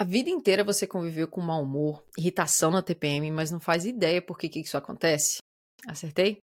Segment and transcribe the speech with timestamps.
[0.00, 4.22] A vida inteira você conviveu com mau humor, irritação na TPM, mas não faz ideia
[4.22, 5.38] por que, que isso acontece?
[5.88, 6.38] Acertei?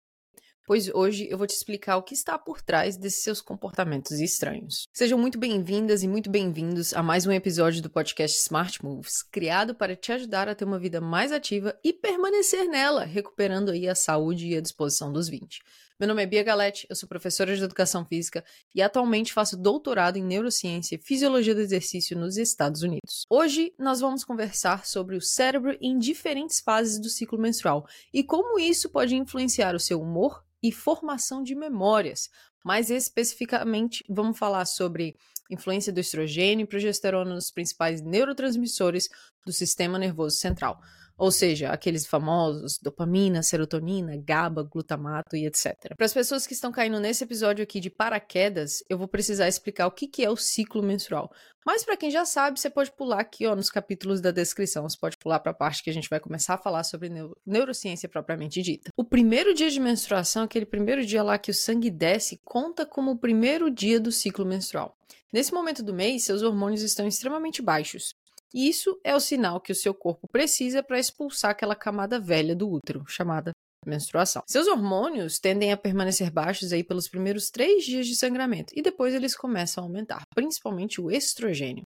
[0.66, 4.86] Pois hoje eu vou te explicar o que está por trás desses seus comportamentos estranhos.
[4.94, 9.76] Sejam muito bem-vindas e muito bem-vindos a mais um episódio do podcast Smart Moves, criado
[9.76, 13.96] para te ajudar a ter uma vida mais ativa e permanecer nela, recuperando aí a
[13.96, 15.60] saúde e a disposição dos 20.
[16.02, 18.44] Meu nome é Bia Galete, eu sou professora de Educação Física
[18.74, 23.24] e atualmente faço doutorado em Neurociência e Fisiologia do Exercício nos Estados Unidos.
[23.30, 28.58] Hoje nós vamos conversar sobre o cérebro em diferentes fases do ciclo menstrual e como
[28.58, 32.32] isso pode influenciar o seu humor e formação de memórias.
[32.66, 35.16] Mais especificamente, vamos falar sobre
[35.50, 39.10] influência do estrogênio e progesterona nos principais neurotransmissores
[39.46, 40.80] do sistema nervoso central.
[41.22, 45.96] Ou seja, aqueles famosos dopamina, serotonina, GABA, glutamato e etc.
[45.96, 49.86] Para as pessoas que estão caindo nesse episódio aqui de paraquedas, eu vou precisar explicar
[49.86, 51.32] o que, que é o ciclo menstrual.
[51.64, 54.90] Mas para quem já sabe, você pode pular aqui ó, nos capítulos da descrição.
[54.90, 57.38] Você pode pular para a parte que a gente vai começar a falar sobre neuro
[57.46, 58.90] neurociência propriamente dita.
[58.98, 63.12] O primeiro dia de menstruação, aquele primeiro dia lá que o sangue desce, conta como
[63.12, 64.98] o primeiro dia do ciclo menstrual.
[65.34, 68.14] Nesse momento do mês, seus hormônios estão extremamente baixos.
[68.54, 72.54] E isso é o sinal que o seu corpo precisa para expulsar aquela camada velha
[72.54, 73.52] do útero, chamada
[73.86, 74.44] menstruação.
[74.46, 79.14] Seus hormônios tendem a permanecer baixos aí pelos primeiros três dias de sangramento e depois
[79.14, 81.84] eles começam a aumentar, principalmente o estrogênio.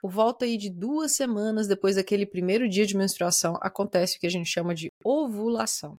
[0.00, 4.26] Por volta aí de duas semanas depois daquele primeiro dia de menstruação, acontece o que
[4.26, 5.96] a gente chama de ovulação.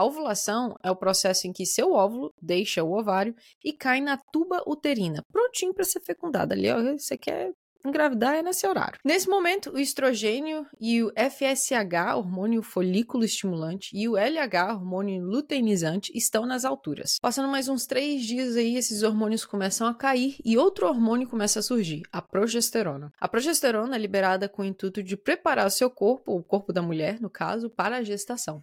[0.00, 4.16] A ovulação é o processo em que seu óvulo deixa o ovário e cai na
[4.16, 6.54] tuba uterina, prontinho para ser fecundado.
[6.54, 7.52] Ali, ó, você quer
[7.84, 8.98] engravidar é nesse horário.
[9.04, 16.12] Nesse momento, o estrogênio e o FSH, hormônio folículo estimulante, e o LH, hormônio luteinizante,
[16.14, 17.18] estão nas alturas.
[17.20, 21.60] Passando mais uns três dias aí, esses hormônios começam a cair e outro hormônio começa
[21.60, 23.12] a surgir, a progesterona.
[23.20, 26.82] A progesterona é liberada com o intuito de preparar o seu corpo, o corpo da
[26.82, 28.62] mulher, no caso, para a gestação.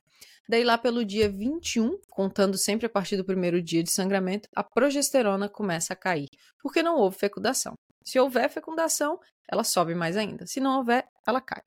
[0.50, 4.64] Daí, lá pelo dia 21, contando sempre a partir do primeiro dia de sangramento, a
[4.64, 6.30] progesterona começa a cair,
[6.62, 7.74] porque não houve fecundação.
[8.08, 9.20] Se houver fecundação,
[9.52, 10.48] ela sobe mais ainda.
[10.48, 11.62] Se não houver, ela cai.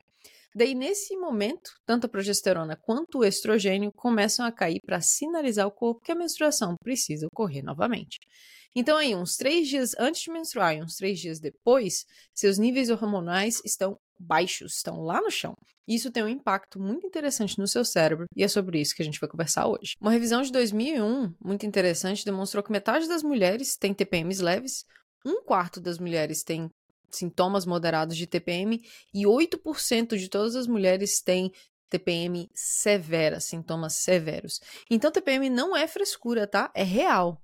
[0.54, 5.70] Daí, nesse momento, tanto a progesterona quanto o estrogênio começam a cair para sinalizar ao
[5.70, 8.18] corpo que a menstruação precisa ocorrer novamente.
[8.74, 12.88] Então, aí, uns três dias antes de menstruar e uns três dias depois, seus níveis
[12.88, 15.52] hormonais estão baixos, estão lá no chão.
[15.86, 19.04] Isso tem um impacto muito interessante no seu cérebro e é sobre isso que a
[19.04, 19.92] gente vai conversar hoje.
[20.00, 24.84] Uma revisão de 2001, muito interessante, demonstrou que metade das mulheres tem TPMs leves,
[25.24, 26.70] um quarto das mulheres tem
[27.10, 28.80] sintomas moderados de TPM
[29.12, 31.52] e 8% de todas as mulheres têm
[31.88, 34.60] TPM severa, sintomas severos.
[34.88, 36.70] Então, TPM não é frescura, tá?
[36.74, 37.42] É real.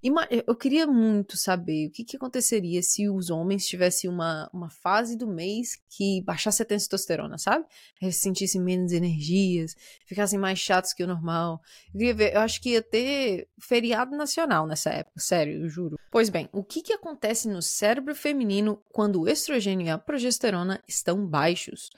[0.00, 5.16] Eu queria muito saber o que, que aconteceria se os homens tivessem uma, uma fase
[5.16, 7.66] do mês que baixasse a testosterona, sabe?
[8.00, 9.74] Eles sentissem menos energias,
[10.06, 11.60] ficassem mais chatos que o normal.
[11.88, 15.98] Eu queria ver, eu acho que ia ter feriado nacional nessa época, sério, eu juro.
[16.12, 20.80] Pois bem, o que, que acontece no cérebro feminino quando o estrogênio e a progesterona
[20.86, 21.90] estão baixos?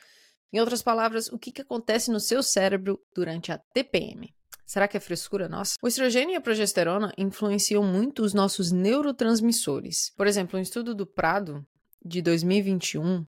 [0.50, 4.34] Em outras palavras, o que, que acontece no seu cérebro durante a TPM?
[4.70, 5.75] Será que é frescura nossa?
[5.82, 10.12] O estrogênio e a progesterona influenciam muito os nossos neurotransmissores.
[10.16, 11.66] Por exemplo, um estudo do Prado
[12.04, 13.26] de 2021,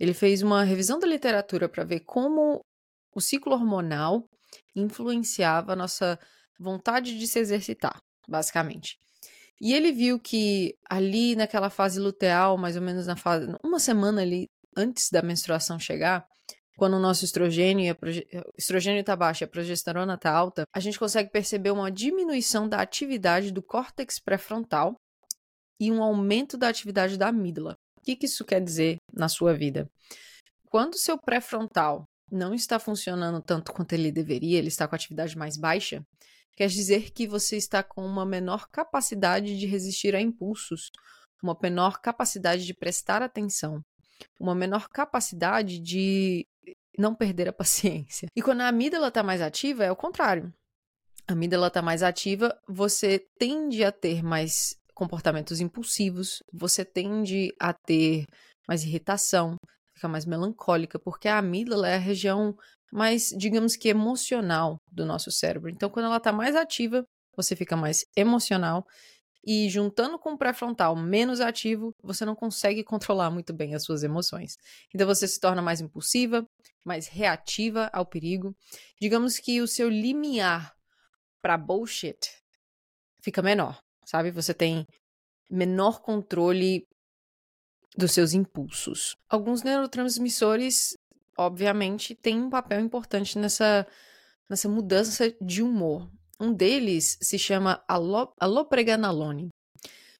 [0.00, 2.64] ele fez uma revisão da literatura para ver como
[3.14, 4.24] o ciclo hormonal
[4.74, 6.18] influenciava a nossa
[6.58, 8.96] vontade de se exercitar, basicamente.
[9.60, 14.22] E ele viu que ali naquela fase luteal, mais ou menos na fase, uma semana
[14.22, 16.26] ali antes da menstruação chegar,
[16.78, 17.96] quando o nosso estrogênio,
[18.56, 22.80] estrogênio está baixo e a progesterona está alta, a gente consegue perceber uma diminuição da
[22.80, 24.94] atividade do córtex pré-frontal
[25.80, 27.76] e um aumento da atividade da amígdala.
[27.98, 29.90] O que, que isso quer dizer na sua vida?
[30.70, 35.36] Quando o seu pré-frontal não está funcionando tanto quanto ele deveria, ele está com atividade
[35.36, 36.00] mais baixa,
[36.54, 40.92] quer dizer que você está com uma menor capacidade de resistir a impulsos,
[41.42, 43.82] uma menor capacidade de prestar atenção,
[44.38, 46.46] uma menor capacidade de
[46.98, 48.28] não perder a paciência.
[48.36, 50.52] E quando a amígdala está mais ativa, é o contrário.
[51.26, 57.72] A amígdala está mais ativa, você tende a ter mais comportamentos impulsivos, você tende a
[57.72, 58.24] ter
[58.66, 59.56] mais irritação,
[59.94, 62.56] fica mais melancólica, porque a amígdala é a região
[62.92, 65.70] mais, digamos que, emocional do nosso cérebro.
[65.70, 67.04] Então, quando ela está mais ativa,
[67.36, 68.84] você fica mais emocional
[69.44, 74.02] e juntando com o pré-frontal menos ativo, você não consegue controlar muito bem as suas
[74.02, 74.56] emoções.
[74.94, 76.46] Então você se torna mais impulsiva,
[76.84, 78.54] mais reativa ao perigo.
[79.00, 80.74] Digamos que o seu limiar
[81.40, 82.18] para bullshit
[83.22, 84.30] fica menor, sabe?
[84.30, 84.86] Você tem
[85.50, 86.86] menor controle
[87.96, 89.16] dos seus impulsos.
[89.28, 90.96] Alguns neurotransmissores,
[91.36, 93.86] obviamente, têm um papel importante nessa,
[94.48, 96.10] nessa mudança de humor.
[96.40, 97.82] Um deles se chama
[98.40, 99.48] alopreganalone.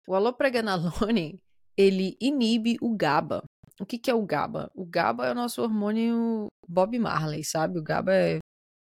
[0.07, 1.39] O alopreganalone,
[1.77, 3.43] ele inibe o GABA.
[3.81, 4.71] O que, que é o GABA?
[4.75, 7.79] O GABA é o nosso hormônio Bob Marley, sabe?
[7.79, 8.39] O GABA é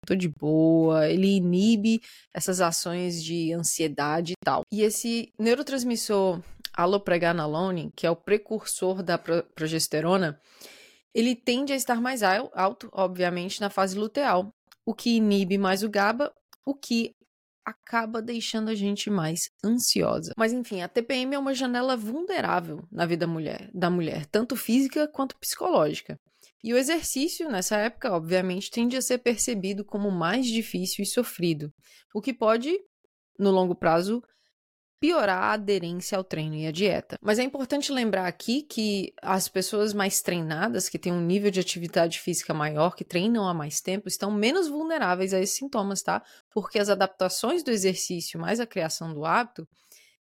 [0.07, 2.01] tô de boa, ele inibe
[2.35, 4.63] essas ações de ansiedade e tal.
[4.73, 6.43] E esse neurotransmissor
[6.75, 10.41] alopreganolone, que é o precursor da progesterona,
[11.15, 14.53] ele tende a estar mais alto, obviamente, na fase luteal,
[14.87, 16.33] o que inibe mais o GABA,
[16.65, 17.15] o que
[17.71, 20.33] acaba deixando a gente mais ansiosa.
[20.37, 25.09] Mas enfim, a TPM é uma janela vulnerável na vida mulher, da mulher, tanto física
[25.09, 26.19] quanto psicológica.
[26.63, 31.73] E o exercício, nessa época, obviamente, tende a ser percebido como mais difícil e sofrido,
[32.15, 32.79] o que pode,
[33.39, 34.23] no longo prazo,
[35.01, 37.19] piorar a aderência ao treino e à dieta.
[37.23, 41.59] Mas é importante lembrar aqui que as pessoas mais treinadas, que têm um nível de
[41.59, 46.23] atividade física maior, que treinam há mais tempo, estão menos vulneráveis a esses sintomas, tá?
[46.53, 49.67] Porque as adaptações do exercício mais a criação do hábito,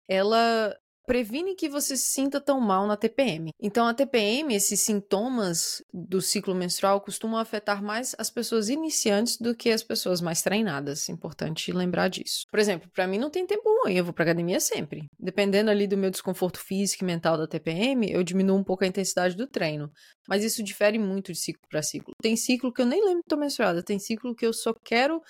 [0.08, 0.74] ela
[1.08, 3.52] previne que você se sinta tão mal na TPM.
[3.60, 9.56] Então, a TPM, esses sintomas do ciclo menstrual costumam afetar mais as pessoas iniciantes do
[9.56, 11.08] que as pessoas mais treinadas.
[11.08, 12.46] Importante lembrar disso.
[12.52, 15.06] Por exemplo, para mim não tem tempo ruim, eu vou para academia sempre.
[15.18, 18.88] Dependendo ali do meu desconforto físico e mental da TPM, eu diminuo um pouco a
[18.88, 19.90] intensidade do treino.
[20.28, 22.14] Mas isso difere muito de ciclo para ciclo.
[22.22, 25.22] Tem ciclo que eu nem lembro que tô menstruada, tem ciclo que eu só quero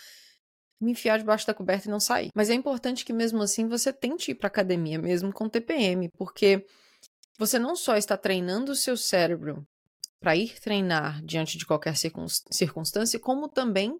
[0.79, 2.29] me enfiar debaixo da coberta e não sair.
[2.35, 6.65] Mas é importante que mesmo assim você tente ir para academia mesmo com TPM, porque
[7.37, 9.65] você não só está treinando o seu cérebro
[10.19, 13.95] para ir treinar diante de qualquer circunstância, como também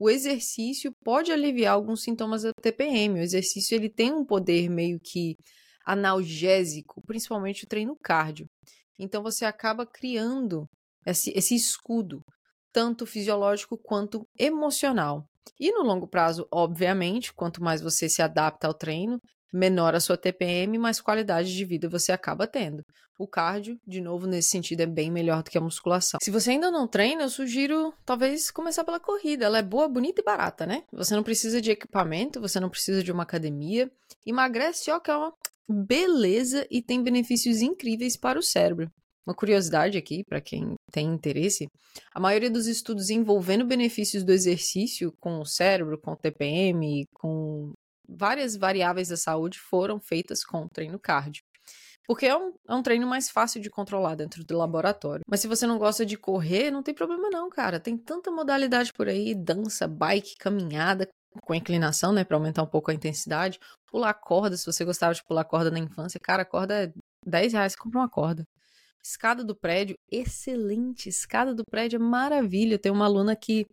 [0.00, 3.20] o exercício pode aliviar alguns sintomas da TPM.
[3.20, 5.36] O exercício ele tem um poder meio que
[5.84, 8.46] analgésico, principalmente o treino cardio.
[8.98, 10.68] Então você acaba criando
[11.06, 12.20] esse, esse escudo,
[12.72, 15.24] tanto fisiológico quanto emocional.
[15.58, 19.20] E no longo prazo, obviamente, quanto mais você se adapta ao treino,
[19.52, 22.82] menor a sua TPM, mais qualidade de vida você acaba tendo.
[23.18, 26.18] O cardio, de novo, nesse sentido, é bem melhor do que a musculação.
[26.22, 29.44] Se você ainda não treina, eu sugiro talvez começar pela corrida.
[29.44, 30.82] Ela é boa, bonita e barata, né?
[30.92, 33.90] Você não precisa de equipamento, você não precisa de uma academia.
[34.26, 35.32] Emagrece, ó, que é uma
[35.68, 38.90] beleza e tem benefícios incríveis para o cérebro.
[39.26, 41.68] Uma curiosidade aqui, para quem tem interesse,
[42.12, 47.72] a maioria dos estudos envolvendo benefícios do exercício com o cérebro, com o TPM, com
[48.08, 51.42] várias variáveis da saúde foram feitas com treino cardio.
[52.04, 55.24] Porque é um, é um treino mais fácil de controlar dentro do laboratório.
[55.28, 57.78] Mas se você não gosta de correr, não tem problema não, cara.
[57.78, 61.08] Tem tanta modalidade por aí, dança, bike, caminhada,
[61.40, 63.58] com inclinação, né, para aumentar um pouco a intensidade.
[63.86, 66.92] Pular corda, se você gostava de pular corda na infância, cara, corda é
[67.24, 68.44] 10 reais, compra uma corda.
[69.02, 71.08] Escada do prédio, excelente.
[71.08, 72.78] Escada do prédio é maravilha.
[72.78, 73.66] Tem uma aluna que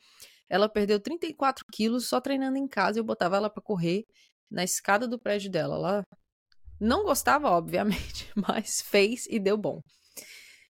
[0.49, 2.99] ela perdeu 34 quilos só treinando em casa.
[2.99, 4.03] Eu botava ela para correr
[4.49, 5.75] na escada do prédio dela.
[5.75, 6.03] Ela
[6.79, 9.79] não gostava, obviamente, mas fez e deu bom.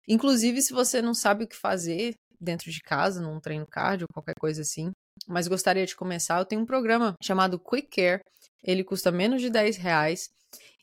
[0.09, 4.35] Inclusive, se você não sabe o que fazer dentro de casa, num treino cardio, qualquer
[4.41, 4.91] coisa assim,
[5.27, 8.23] mas gostaria de começar, eu tenho um programa chamado Quick Care.
[8.63, 10.29] Ele custa menos de 10 reais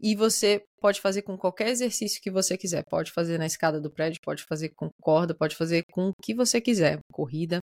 [0.01, 2.83] e você pode fazer com qualquer exercício que você quiser.
[2.89, 6.33] Pode fazer na escada do prédio, pode fazer com corda, pode fazer com o que
[6.33, 7.59] você quiser, corrida.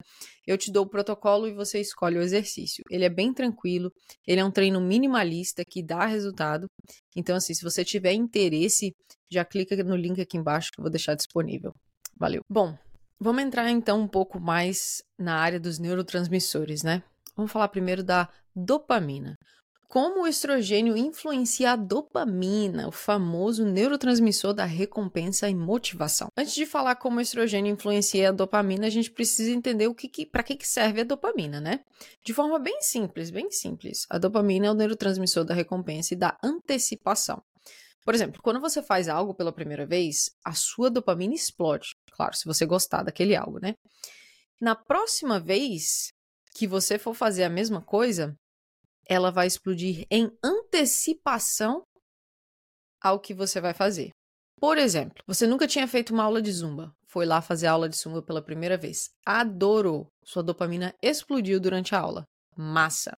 [0.48, 2.83] Eu te dou o protocolo e você escolhe o exercício.
[2.89, 3.91] Ele é bem tranquilo,
[4.25, 6.67] ele é um treino minimalista que dá resultado.
[7.15, 8.93] Então, assim, se você tiver interesse,
[9.29, 11.74] já clica no link aqui embaixo que eu vou deixar disponível.
[12.17, 12.41] Valeu.
[12.50, 12.77] Bom,
[13.19, 17.03] vamos entrar então um pouco mais na área dos neurotransmissores, né?
[17.36, 19.38] Vamos falar primeiro da dopamina
[19.89, 26.27] como o estrogênio influencia a dopamina, o famoso neurotransmissor da recompensa e motivação.
[26.38, 30.08] Antes de falar como o estrogênio influencia a dopamina, a gente precisa entender o que,
[30.08, 31.79] que para que, que serve a dopamina, né?
[32.24, 34.05] De forma bem simples, bem simples.
[34.12, 37.41] A dopamina é o neurotransmissor da recompensa e da antecipação.
[38.05, 41.96] Por exemplo, quando você faz algo pela primeira vez, a sua dopamina explode.
[42.12, 43.74] Claro, se você gostar daquele algo, né?
[44.62, 46.13] Na próxima vez
[46.53, 48.38] que você for fazer a mesma coisa,
[49.10, 51.82] ela vai explodir em antecipação
[53.01, 54.12] ao que você vai fazer.
[54.62, 57.89] Por exemplo, você nunca tinha feito uma aula de zumba, foi lá fazer a aula
[57.89, 62.25] de zumba pela primeira vez, adorou, sua dopamina explodiu durante a aula.
[62.56, 63.18] Massa.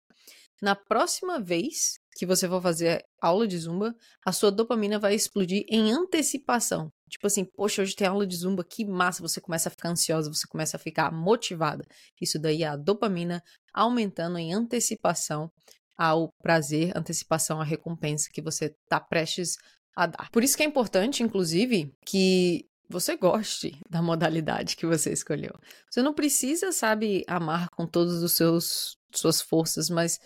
[0.61, 5.65] Na próxima vez que você for fazer aula de zumba, a sua dopamina vai explodir
[5.67, 6.89] em antecipação.
[7.09, 10.31] Tipo assim, poxa, hoje tem aula de zumba, que massa, você começa a ficar ansiosa,
[10.31, 11.83] você começa a ficar motivada.
[12.21, 13.41] Isso daí é a dopamina
[13.73, 15.51] aumentando em antecipação
[16.01, 19.55] ao prazer, antecipação à recompensa que você está prestes
[19.95, 20.31] a dar.
[20.31, 25.53] Por isso que é importante, inclusive, que você goste da modalidade que você escolheu.
[25.91, 30.17] Você não precisa, sabe, amar com todas os seus suas forças, mas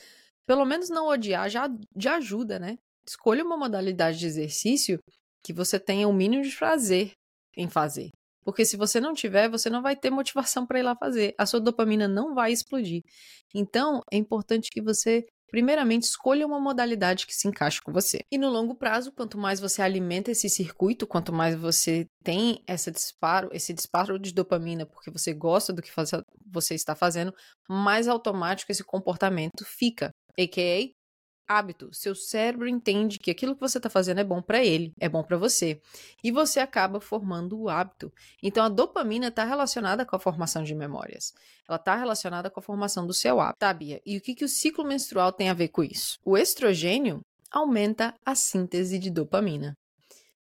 [0.47, 1.67] pelo menos não odiar já,
[1.97, 2.77] já ajuda, né?
[3.05, 4.97] Escolha uma modalidade de exercício
[5.43, 7.11] que você tenha o mínimo de prazer
[7.57, 8.11] em fazer.
[8.45, 11.33] Porque se você não tiver, você não vai ter motivação para ir lá fazer.
[11.37, 13.01] A sua dopamina não vai explodir.
[13.53, 18.19] Então, é importante que você Primeiramente, escolha uma modalidade que se encaixe com você.
[18.31, 22.91] E no longo prazo, quanto mais você alimenta esse circuito, quanto mais você tem esse
[22.91, 25.91] disparo, esse disparo de dopamina, porque você gosta do que
[26.51, 27.33] você está fazendo,
[27.69, 30.11] mais automático esse comportamento fica.
[30.37, 30.91] AKA,
[31.47, 31.89] hábito.
[31.93, 35.23] Seu cérebro entende que aquilo que você está fazendo é bom para ele, é bom
[35.23, 35.79] para você.
[36.23, 38.11] E você acaba formando o hábito.
[38.41, 41.33] Então a dopamina está relacionada com a formação de memórias.
[41.67, 43.59] Ela está relacionada com a formação do seu hábito.
[43.59, 44.01] Tá, Bia?
[44.05, 46.17] E o que, que o ciclo menstrual tem a ver com isso?
[46.23, 47.21] O estrogênio
[47.51, 49.73] aumenta a síntese de dopamina.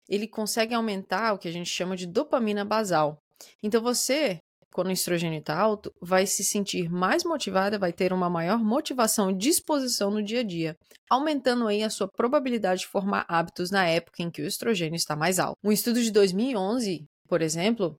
[0.10, 3.18] Ele consegue aumentar o que a gente chama de dopamina basal.
[3.62, 4.40] Então você
[4.74, 9.30] quando o estrogênio está alto, vai se sentir mais motivada, vai ter uma maior motivação
[9.30, 10.76] e disposição no dia a dia,
[11.10, 15.16] aumentando aí a sua probabilidade de formar hábitos na época em que o estrogênio está
[15.16, 15.58] mais alto.
[15.64, 17.98] Um estudo de 2011, por exemplo,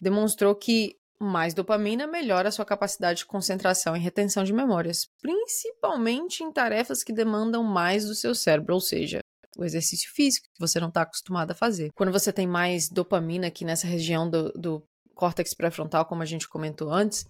[0.00, 6.42] demonstrou que mais dopamina melhora a sua capacidade de concentração e retenção de memórias, principalmente
[6.42, 9.20] em tarefas que demandam mais do seu cérebro, ou seja,
[9.56, 11.90] o exercício físico que você não está acostumado a fazer.
[11.94, 14.82] Quando você tem mais dopamina aqui nessa região do, do
[15.16, 17.24] córtex pré-frontal, como a gente comentou antes,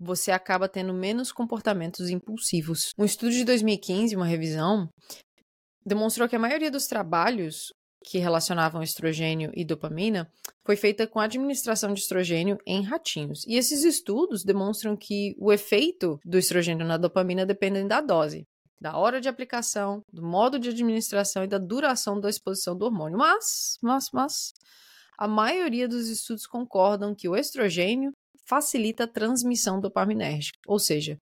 [0.00, 2.92] você acaba tendo menos comportamentos impulsivos.
[2.98, 4.88] Um estudo de 2015, uma revisão,
[5.84, 7.72] demonstrou que a maioria dos trabalhos
[8.04, 10.30] que relacionavam estrogênio e dopamina
[10.64, 13.44] foi feita com administração de estrogênio em ratinhos.
[13.46, 18.44] E esses estudos demonstram que o efeito do estrogênio na dopamina depende da dose,
[18.80, 23.18] da hora de aplicação, do modo de administração e da duração da exposição do hormônio.
[23.18, 24.52] Mas, mas, mas,
[25.18, 28.12] a maioria dos estudos concordam que o estrogênio
[28.46, 31.18] facilita a transmissão dopaminérgica, ou seja,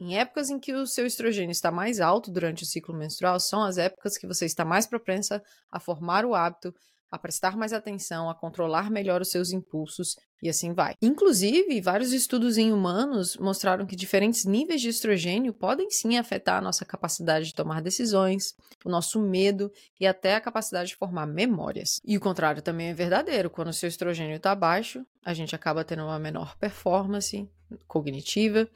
[0.00, 3.62] em épocas em que o seu estrogênio está mais alto durante o ciclo menstrual, são
[3.62, 6.72] as épocas que você está mais propensa a formar o hábito,
[7.14, 10.94] a prestar mais atenção, a controlar melhor os seus impulsos e assim vai.
[11.00, 16.60] Inclusive, vários estudos em humanos mostraram que diferentes níveis de estrogênio podem sim afetar a
[16.60, 18.54] nossa capacidade de tomar decisões,
[18.84, 22.00] o nosso medo e até a capacidade de formar memórias.
[22.04, 23.48] E o contrário também é verdadeiro.
[23.48, 27.48] Quando o seu estrogênio está baixo, a gente acaba tendo uma menor performance
[27.86, 28.68] cognitiva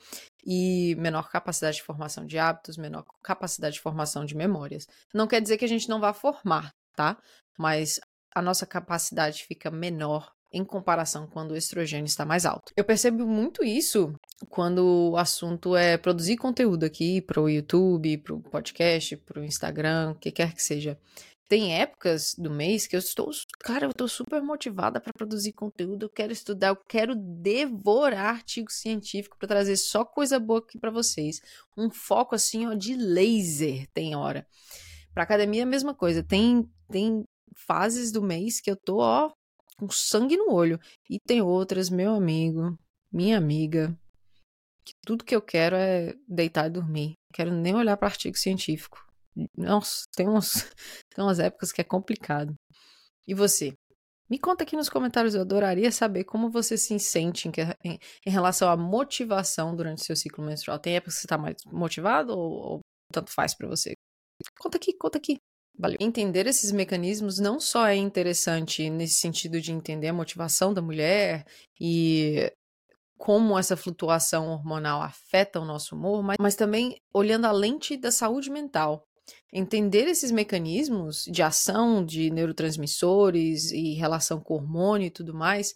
[0.47, 4.87] e menor capacidade de formação de hábitos, menor capacidade de formação de memórias.
[5.13, 7.19] Não quer dizer que a gente não vá formar, tá?
[7.59, 8.01] Mas
[8.35, 12.73] a nossa capacidade fica menor em comparação quando o estrogênio está mais alto.
[12.77, 14.15] Eu percebo muito isso
[14.49, 19.45] quando o assunto é produzir conteúdo aqui para o YouTube, para o podcast, para o
[19.45, 20.99] Instagram, o que quer que seja.
[21.47, 23.31] Tem épocas do mês que eu estou,
[23.61, 28.71] cara, eu estou super motivada para produzir conteúdo, eu quero estudar, eu quero devorar artigo
[28.71, 31.41] científico para trazer só coisa boa aqui para vocês.
[31.75, 34.47] Um foco assim, ó, de laser tem hora.
[35.15, 36.23] Para academia a mesma coisa.
[36.23, 37.25] Tem tem
[37.57, 39.31] fases do mês que eu tô, ó,
[39.79, 40.79] com sangue no olho.
[41.09, 42.79] E tem outras, meu amigo,
[43.13, 43.97] minha amiga,
[44.85, 47.09] que tudo que eu quero é deitar e dormir.
[47.09, 49.05] Não quero nem olhar para artigo científico.
[49.57, 50.53] Nossa, tem, uns,
[51.15, 52.55] tem umas épocas que é complicado.
[53.27, 53.75] E você?
[54.31, 57.53] Me conta aqui nos comentários, eu adoraria saber como você se sente em,
[57.83, 60.79] em, em relação à motivação durante o seu ciclo menstrual.
[60.79, 63.95] Tem épocas que você está mais motivado ou, ou tanto faz para você?
[64.59, 65.39] Conta aqui, conta aqui.
[65.79, 65.97] Valeu.
[66.01, 71.47] Entender esses mecanismos não só é interessante nesse sentido de entender a motivação da mulher
[71.81, 72.53] e
[73.17, 78.11] como essa flutuação hormonal afeta o nosso humor, mas, mas também olhando a lente da
[78.11, 79.05] saúde mental.
[79.53, 85.75] Entender esses mecanismos de ação de neurotransmissores e relação com hormônio e tudo mais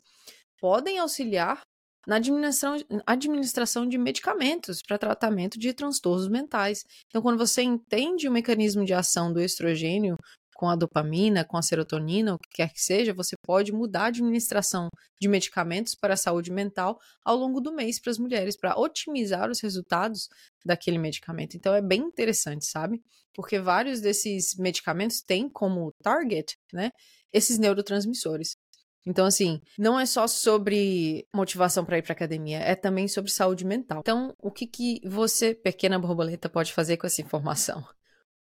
[0.59, 1.61] podem auxiliar
[2.07, 6.85] na administração, administração de medicamentos para tratamento de transtornos mentais.
[7.07, 10.17] Então, quando você entende o mecanismo de ação do estrogênio
[10.63, 14.07] com a dopamina, com a serotonina, o que quer que seja, você pode mudar a
[14.07, 14.89] administração
[15.21, 19.51] de medicamentos para a saúde mental ao longo do mês para as mulheres, para otimizar
[19.51, 20.29] os resultados
[20.65, 21.57] daquele medicamento.
[21.57, 23.01] Então, é bem interessante, sabe?
[23.35, 26.91] Porque vários desses medicamentos têm como target, né,
[27.33, 28.57] esses neurotransmissores.
[29.05, 33.65] Então, assim, não é só sobre motivação para ir para academia, é também sobre saúde
[33.65, 34.01] mental.
[34.01, 37.85] Então, o que, que você, pequena borboleta, pode fazer com essa informação?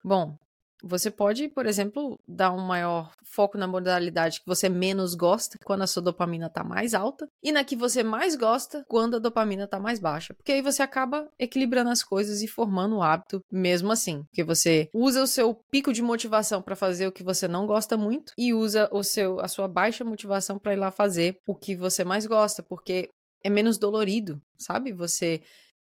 [0.04, 0.38] Bom,
[0.82, 5.82] Você pode, por exemplo, dar um maior foco na modalidade que você menos gosta, quando
[5.82, 9.64] a sua dopamina está mais alta, e na que você mais gosta, quando a dopamina
[9.64, 10.34] está mais baixa.
[10.34, 14.24] Porque aí você acaba equilibrando as coisas e formando o hábito mesmo assim.
[14.24, 17.96] Porque você usa o seu pico de motivação para fazer o que você não gosta
[17.96, 21.74] muito e usa o seu a sua baixa motivação para ir lá fazer o que
[21.74, 23.08] você mais gosta, porque
[23.42, 24.92] é menos dolorido, sabe?
[24.92, 25.42] Você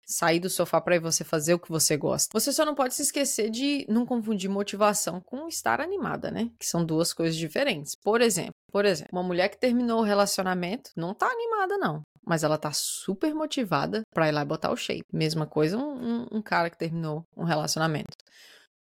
[0.08, 2.28] sair do sofá para você fazer o que você gosta.
[2.32, 6.50] Você só não pode se esquecer de não confundir motivação com estar animada, né?
[6.58, 7.94] Que são duas coisas diferentes.
[8.02, 12.42] Por exemplo, por exemplo, uma mulher que terminou o relacionamento não tá animada não, mas
[12.42, 15.04] ela tá super motivada para ir lá e botar o shape.
[15.12, 18.16] Mesma coisa um, um, um cara que terminou um relacionamento.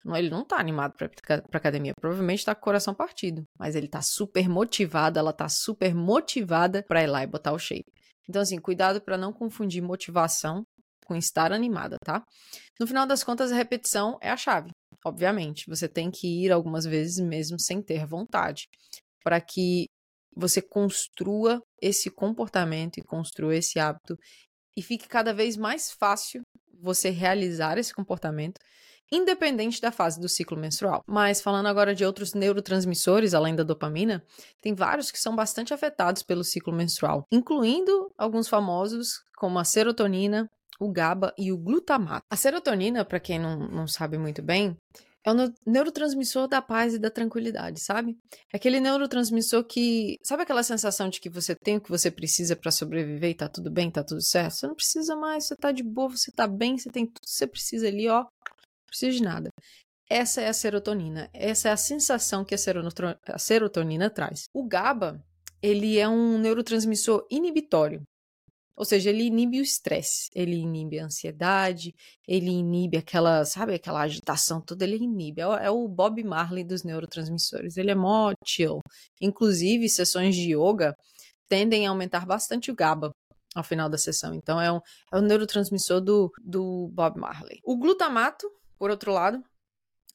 [0.04, 1.92] Ele não tá animado pra, pra academia.
[2.00, 3.44] Provavelmente tá com o coração partido.
[3.56, 7.58] Mas ele tá super motivado, ela tá super motivada pra ir lá e botar o
[7.58, 7.86] shape.
[8.28, 10.64] Então, assim, cuidado para não confundir motivação
[11.12, 12.24] com estar animada, tá?
[12.80, 14.70] No final das contas, a repetição é a chave.
[15.04, 18.66] Obviamente, você tem que ir algumas vezes mesmo sem ter vontade,
[19.22, 19.84] para que
[20.34, 24.16] você construa esse comportamento e construa esse hábito
[24.74, 26.40] e fique cada vez mais fácil
[26.80, 28.58] você realizar esse comportamento,
[29.12, 31.02] independente da fase do ciclo menstrual.
[31.06, 34.24] Mas falando agora de outros neurotransmissores além da dopamina,
[34.62, 40.48] tem vários que são bastante afetados pelo ciclo menstrual, incluindo alguns famosos como a serotonina,
[40.80, 42.24] o GABA e o glutamato.
[42.30, 44.76] A serotonina, para quem não, não sabe muito bem,
[45.24, 48.18] é o neurotransmissor da paz e da tranquilidade, sabe?
[48.52, 50.18] É aquele neurotransmissor que.
[50.22, 53.48] Sabe aquela sensação de que você tem o que você precisa para sobreviver e tá
[53.48, 54.54] tudo bem, tá tudo certo?
[54.54, 57.30] Você não precisa mais, você tá de boa, você tá bem, você tem tudo que
[57.30, 58.22] você precisa ali, ó.
[58.22, 59.50] Não precisa de nada.
[60.10, 61.30] Essa é a serotonina.
[61.32, 64.46] Essa é a sensação que a serotonina traz.
[64.52, 65.24] O GABA,
[65.62, 68.02] ele é um neurotransmissor inibitório.
[68.76, 71.94] Ou seja, ele inibe o estresse, ele inibe a ansiedade,
[72.26, 75.42] ele inibe aquela, sabe, aquela agitação toda, ele inibe.
[75.42, 77.76] É o, é o Bob Marley dos neurotransmissores.
[77.76, 78.80] Ele é mó chill.
[79.20, 80.96] Inclusive, sessões de yoga
[81.48, 83.12] tendem a aumentar bastante o GABA
[83.54, 84.34] ao final da sessão.
[84.34, 84.80] Então, é, um,
[85.12, 87.60] é o neurotransmissor do, do Bob Marley.
[87.64, 89.42] O glutamato, por outro lado,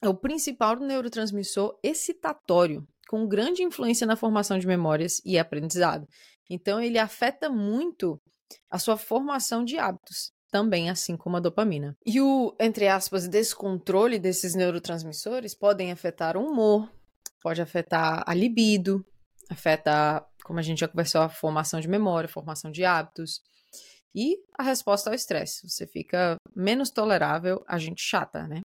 [0.02, 6.08] é o principal neurotransmissor excitatório, com grande influência na formação de memórias e aprendizado.
[6.50, 8.20] Então, ele afeta muito
[8.70, 11.96] a sua formação de hábitos, também assim como a dopamina.
[12.06, 16.89] E o, entre aspas, descontrole desses neurotransmissores podem afetar o humor,
[17.41, 19.06] pode afetar a libido,
[19.50, 23.41] afeta, como a gente já conversou, a formação de memória, formação de hábitos.
[24.15, 25.69] E a resposta ao estresse.
[25.69, 28.62] Você fica menos tolerável a gente chata, né?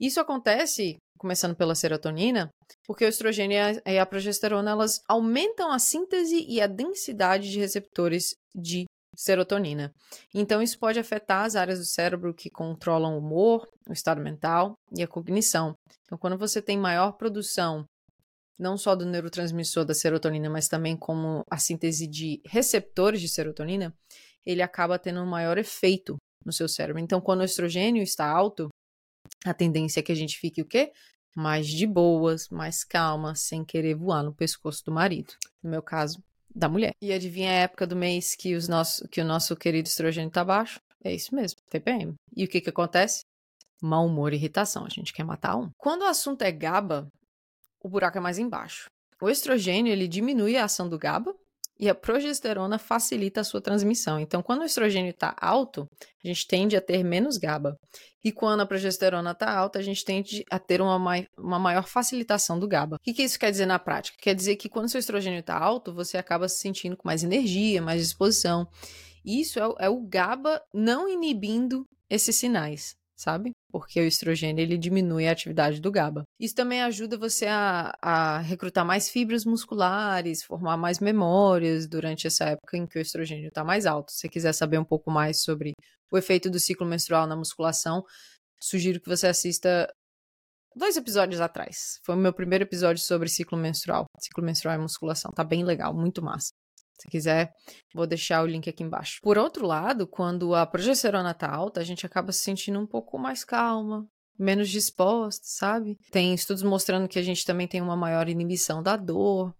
[0.00, 2.48] Isso acontece, começando pela serotonina,
[2.84, 8.34] porque o estrogênio e a progesterona elas aumentam a síntese e a densidade de receptores
[8.54, 8.84] de
[9.16, 9.92] serotonina.
[10.32, 14.74] Então, isso pode afetar as áreas do cérebro que controlam o humor, o estado mental
[14.96, 15.74] e a cognição.
[16.04, 17.84] Então, quando você tem maior produção,
[18.58, 23.94] não só do neurotransmissor da serotonina, mas também como a síntese de receptores de serotonina,
[24.46, 27.00] ele acaba tendo um maior efeito no seu cérebro.
[27.00, 28.68] Então, quando o estrogênio está alto,
[29.44, 30.92] a tendência é que a gente fique o quê?
[31.34, 35.34] Mais de boas, mais calma, sem querer voar no pescoço do marido.
[35.62, 36.22] No meu caso,
[36.54, 36.92] da mulher.
[37.02, 40.44] E adivinha a época do mês que, os nosso, que o nosso querido estrogênio está
[40.44, 40.78] baixo?
[41.02, 42.14] É isso mesmo, TPM.
[42.36, 43.22] E o que, que acontece?
[43.82, 44.86] Mau humor e irritação.
[44.86, 45.68] A gente quer matar um.
[45.76, 47.08] Quando o assunto é GABA,
[47.82, 48.86] o buraco é mais embaixo.
[49.20, 51.34] O estrogênio ele diminui a ação do GABA
[51.78, 54.20] e a progesterona facilita a sua transmissão.
[54.20, 55.88] Então, quando o estrogênio está alto,
[56.24, 57.76] a gente tende a ter menos GABA.
[58.24, 61.86] E quando a progesterona está alta, a gente tende a ter uma, mai uma maior
[61.86, 62.96] facilitação do GABA.
[62.96, 64.16] O que, que isso quer dizer na prática?
[64.20, 67.82] Quer dizer que quando seu estrogênio está alto, você acaba se sentindo com mais energia,
[67.82, 68.66] mais disposição.
[69.24, 73.53] Isso é, é o GABA não inibindo esses sinais sabe?
[73.74, 76.22] Porque o estrogênio ele diminui a atividade do GABA.
[76.38, 82.44] Isso também ajuda você a, a recrutar mais fibras musculares, formar mais memórias durante essa
[82.44, 84.12] época em que o estrogênio está mais alto.
[84.12, 85.72] Se você quiser saber um pouco mais sobre
[86.08, 88.04] o efeito do ciclo menstrual na musculação,
[88.60, 89.92] sugiro que você assista
[90.76, 91.98] dois episódios atrás.
[92.04, 94.04] Foi o meu primeiro episódio sobre ciclo menstrual.
[94.20, 95.32] Ciclo menstrual e musculação.
[95.34, 96.50] Tá bem legal, muito massa.
[96.98, 97.52] Se quiser,
[97.94, 99.18] vou deixar o link aqui embaixo.
[99.22, 103.18] Por outro lado, quando a progesterona está alta, a gente acaba se sentindo um pouco
[103.18, 104.06] mais calma,
[104.38, 105.96] menos disposta, sabe?
[106.10, 109.54] Tem estudos mostrando que a gente também tem uma maior inibição da dor,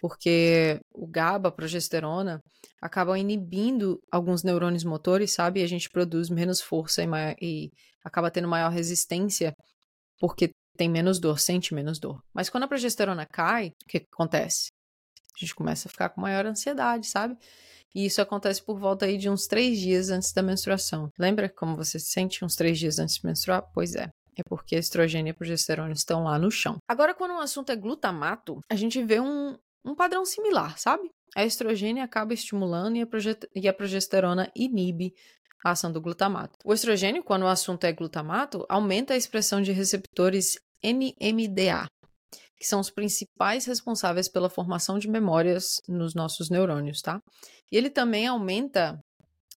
[0.00, 2.42] porque o GABA, a progesterona,
[2.80, 5.60] acabam inibindo alguns neurônios motores, sabe?
[5.60, 7.06] E a gente produz menos força e,
[7.40, 7.70] e
[8.04, 9.54] acaba tendo maior resistência,
[10.18, 12.22] porque tem menos dor, sente menos dor.
[12.34, 14.70] Mas quando a progesterona cai, o que acontece?
[15.34, 17.36] A gente começa a ficar com maior ansiedade, sabe?
[17.94, 21.10] E isso acontece por volta aí de uns três dias antes da menstruação.
[21.18, 23.62] Lembra como você se sente uns três dias antes de menstruar?
[23.74, 26.78] Pois é, é porque estrogênio e progesterona estão lá no chão.
[26.88, 31.10] Agora, quando o assunto é glutamato, a gente vê um, um padrão similar, sabe?
[31.34, 33.06] A estrogênio acaba estimulando e a,
[33.54, 35.14] e a progesterona inibe
[35.64, 36.58] a ação do glutamato.
[36.64, 41.86] O estrogênio, quando o assunto é glutamato, aumenta a expressão de receptores NMDA,
[42.60, 47.18] que são os principais responsáveis pela formação de memórias nos nossos neurônios, tá?
[47.72, 49.02] E ele também aumenta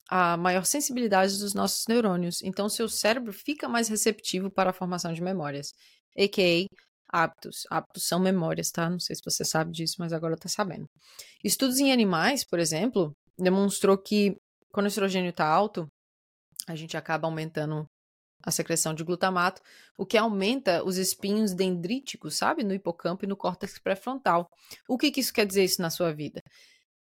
[0.09, 5.13] a maior sensibilidade dos nossos neurônios, então seu cérebro fica mais receptivo para a formação
[5.13, 5.73] de memórias,
[6.17, 6.69] a.k.a.
[7.09, 7.67] hábitos.
[7.69, 8.89] Hábitos são memórias, tá?
[8.89, 10.87] Não sei se você sabe disso, mas agora tá sabendo.
[11.43, 14.37] Estudos em animais, por exemplo, demonstrou que
[14.71, 15.89] quando o estrogênio está alto,
[16.69, 17.85] a gente acaba aumentando
[18.43, 19.63] a secreção de glutamato,
[19.97, 24.49] o que aumenta os espinhos dendríticos, sabe, no hipocampo e no córtex pré-frontal.
[24.89, 26.43] O que, que isso quer dizer isso na sua vida?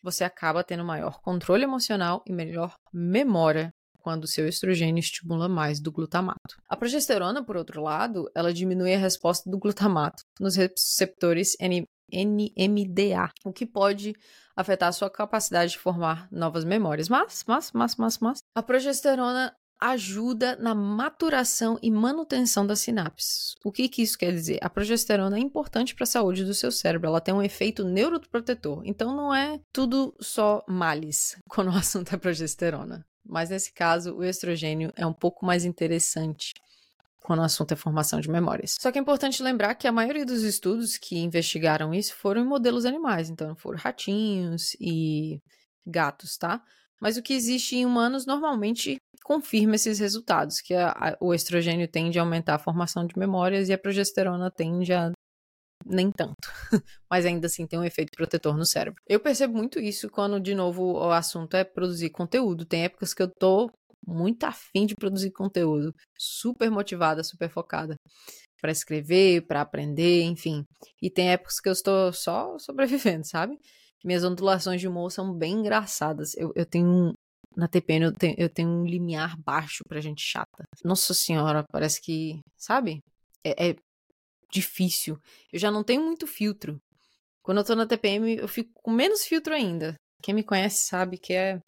[0.02, 5.80] Você acaba tendo maior controle emocional e melhor memória quando o seu estrogênio estimula mais
[5.80, 6.56] do glutamato.
[6.68, 13.52] A progesterona, por outro lado, ela diminui a resposta do glutamato nos receptores NMDA, o
[13.52, 14.14] que pode
[14.56, 17.08] afetar a sua capacidade de formar novas memórias.
[17.08, 23.54] Mas, mas, mas, mas, mas, a progesterona ajuda na maturação e manutenção das sinapses.
[23.64, 24.58] O que, que isso quer dizer?
[24.60, 28.82] A progesterona é importante para a saúde do seu cérebro, ela tem um efeito neuroprotetor.
[28.84, 33.06] Então não é tudo só males quando o assunto é progesterona.
[33.24, 36.52] Mas nesse caso, o estrogênio é um pouco mais interessante
[37.22, 38.76] quando o assunto é formação de memórias.
[38.80, 42.46] Só que é importante lembrar que a maioria dos estudos que investigaram isso foram em
[42.46, 45.40] modelos animais, então foram ratinhos e
[45.86, 46.62] gatos, tá?
[47.00, 51.86] Mas o que existe em humanos normalmente confirma esses resultados, que a, a, o estrogênio
[51.86, 55.12] tende a aumentar a formação de memórias e a progesterona tende a
[55.86, 56.34] nem tanto,
[57.08, 59.00] mas ainda assim tem um efeito protetor no cérebro.
[59.08, 62.66] Eu percebo muito isso quando, de novo, o assunto é produzir conteúdo.
[62.66, 63.70] Tem épocas que eu tô
[64.04, 67.94] muito afim de produzir conteúdo, super motivada, super focada
[68.60, 70.64] para escrever, para aprender, enfim.
[71.00, 73.56] E tem épocas que eu estou só sobrevivendo, sabe?
[74.04, 76.34] Minhas ondulações de humor são bem engraçadas.
[76.36, 77.12] Eu, eu tenho um.
[77.56, 80.64] Na TPN eu tenho, eu tenho um limiar baixo pra gente chata.
[80.84, 82.40] Nossa senhora, parece que.
[82.56, 83.00] Sabe?
[83.44, 83.76] É, é
[84.50, 85.18] difícil.
[85.52, 86.80] Eu já não tenho muito filtro.
[87.42, 89.94] Quando eu tô na TPM, eu fico com menos filtro ainda.
[90.22, 91.60] Quem me conhece sabe que é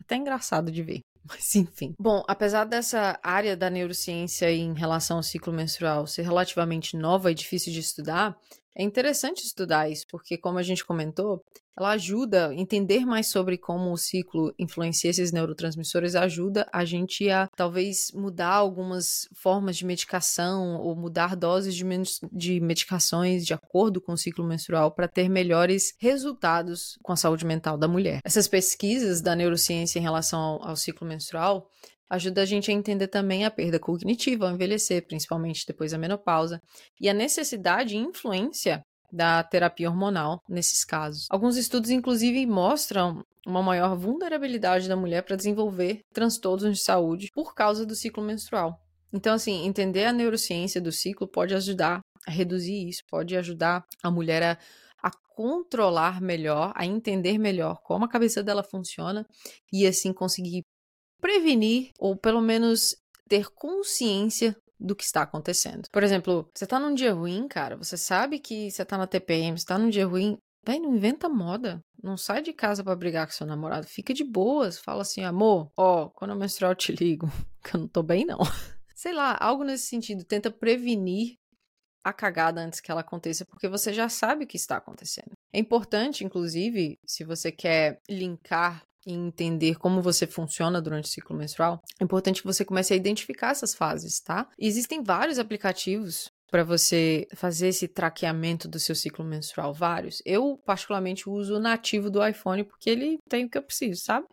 [0.00, 1.00] até engraçado de ver.
[1.24, 1.94] Mas enfim.
[1.98, 7.34] Bom, apesar dessa área da neurociência em relação ao ciclo menstrual ser relativamente nova e
[7.34, 8.36] difícil de estudar,
[8.74, 11.44] é interessante estudar isso, porque, como a gente comentou,
[11.78, 17.30] ela ajuda a entender mais sobre como o ciclo influencia esses neurotransmissores, ajuda a gente
[17.30, 21.84] a talvez mudar algumas formas de medicação ou mudar doses de,
[22.30, 27.46] de medicações de acordo com o ciclo menstrual para ter melhores resultados com a saúde
[27.46, 28.20] mental da mulher.
[28.24, 31.68] Essas pesquisas da neurociência em relação ao, ao ciclo menstrual
[32.12, 36.60] ajuda a gente a entender também a perda cognitiva ao envelhecer, principalmente depois da menopausa,
[37.00, 38.82] e a necessidade e influência
[39.12, 41.26] da terapia hormonal nesses casos.
[41.30, 47.54] Alguns estudos, inclusive, mostram uma maior vulnerabilidade da mulher para desenvolver transtornos de saúde por
[47.54, 48.78] causa do ciclo menstrual.
[49.12, 54.10] Então, assim, entender a neurociência do ciclo pode ajudar a reduzir isso, pode ajudar a
[54.10, 54.58] mulher a,
[55.06, 59.26] a controlar melhor, a entender melhor como a cabeça dela funciona
[59.72, 60.62] e assim conseguir
[61.20, 62.96] prevenir ou pelo menos
[63.28, 65.88] ter consciência do que está acontecendo.
[65.90, 69.58] Por exemplo, você tá num dia ruim, cara, você sabe que você tá na TPM,
[69.58, 71.84] você tá num dia ruim, Daí não inventa moda.
[72.02, 73.86] Não sai de casa para brigar com seu namorado.
[73.86, 74.78] Fica de boas.
[74.78, 77.26] Fala assim, amor, ó, quando eu menstruar eu te ligo.
[77.64, 78.38] Que eu não tô bem, não.
[78.92, 80.24] Sei lá, algo nesse sentido.
[80.24, 81.36] Tenta prevenir
[82.02, 85.30] a cagada antes que ela aconteça, porque você já sabe o que está acontecendo.
[85.52, 91.36] É importante, inclusive, se você quer linkar e entender como você funciona durante o ciclo
[91.36, 94.48] menstrual, é importante que você comece a identificar essas fases, tá?
[94.58, 100.20] existem vários aplicativos para você fazer esse traqueamento do seu ciclo menstrual, vários.
[100.24, 104.26] Eu, particularmente, uso o nativo do iPhone porque ele tem o que eu preciso, sabe?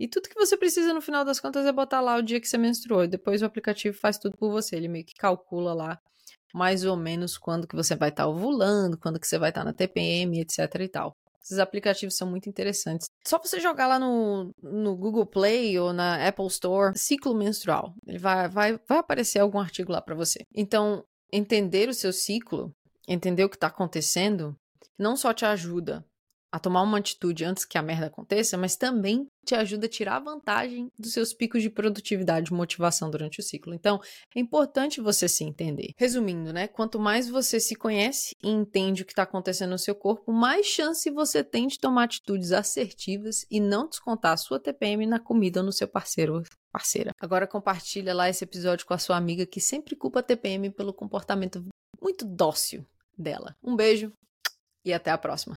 [0.00, 2.48] E tudo que você precisa no final das contas é botar lá o dia que
[2.48, 3.06] você menstruou.
[3.06, 4.74] Depois o aplicativo faz tudo por você.
[4.74, 6.00] Ele meio que calcula lá
[6.52, 9.60] mais ou menos quando que você vai estar tá ovulando, quando que você vai estar
[9.60, 11.16] tá na TPM, etc e tal.
[11.42, 13.08] Esses aplicativos são muito interessantes.
[13.26, 17.94] Só você jogar lá no, no Google Play ou na Apple Store, ciclo menstrual.
[18.06, 20.40] Ele vai, vai, vai aparecer algum artigo lá para você.
[20.54, 22.74] Então, entender o seu ciclo,
[23.08, 24.56] entender o que está acontecendo,
[24.98, 26.04] não só te ajuda
[26.52, 30.18] a tomar uma atitude antes que a merda aconteça, mas também te ajuda a tirar
[30.18, 33.72] vantagem dos seus picos de produtividade e motivação durante o ciclo.
[33.74, 34.00] Então,
[34.34, 35.92] é importante você se entender.
[35.96, 36.68] Resumindo, né?
[36.68, 40.66] Quanto mais você se conhece e entende o que está acontecendo no seu corpo, mais
[40.66, 45.60] chance você tem de tomar atitudes assertivas e não descontar a sua TPM na comida
[45.60, 47.12] ou no seu parceiro parceira.
[47.20, 50.94] Agora compartilha lá esse episódio com a sua amiga que sempre culpa a TPM pelo
[50.94, 51.64] comportamento
[52.00, 52.86] muito dócil
[53.18, 53.56] dela.
[53.62, 54.12] Um beijo
[54.84, 55.48] e até a próxima.